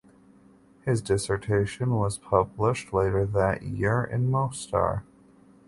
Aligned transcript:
His 0.83 0.99
dissertation 0.99 1.91
was 1.91 2.17
published 2.17 2.91
later 2.91 3.23
that 3.23 3.61
year 3.61 4.03
in 4.03 4.31
Mostar. 4.31 5.03